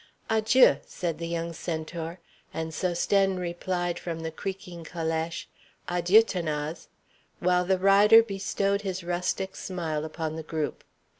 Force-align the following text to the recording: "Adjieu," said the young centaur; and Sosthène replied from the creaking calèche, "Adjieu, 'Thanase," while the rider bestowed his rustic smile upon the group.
"Adjieu," 0.31 0.77
said 0.87 1.19
the 1.19 1.27
young 1.27 1.53
centaur; 1.53 2.19
and 2.55 2.71
Sosthène 2.71 3.37
replied 3.37 3.99
from 3.99 4.21
the 4.21 4.31
creaking 4.31 4.83
calèche, 4.83 5.45
"Adjieu, 5.87 6.23
'Thanase," 6.23 6.87
while 7.39 7.65
the 7.65 7.77
rider 7.77 8.23
bestowed 8.23 8.81
his 8.81 9.03
rustic 9.03 9.55
smile 9.55 10.03
upon 10.03 10.35
the 10.37 10.41
group. 10.41 10.83